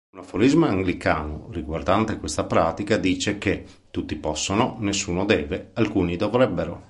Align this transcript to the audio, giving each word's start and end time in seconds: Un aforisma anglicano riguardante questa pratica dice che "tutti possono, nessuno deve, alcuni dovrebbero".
Un 0.13 0.17
aforisma 0.17 0.67
anglicano 0.67 1.47
riguardante 1.51 2.17
questa 2.17 2.45
pratica 2.45 2.97
dice 2.97 3.37
che 3.37 3.67
"tutti 3.91 4.15
possono, 4.15 4.77
nessuno 4.79 5.25
deve, 5.25 5.69
alcuni 5.73 6.15
dovrebbero". 6.15 6.79